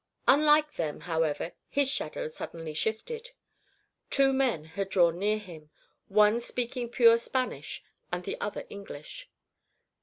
[0.27, 3.33] Unlike them, however, his shadow suddenly shifted.
[4.09, 5.69] Two men had drawn near him,
[6.07, 9.29] one speaking pure Spanish and the other English.